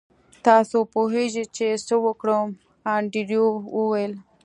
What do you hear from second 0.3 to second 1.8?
تاسو پوهیږئ چې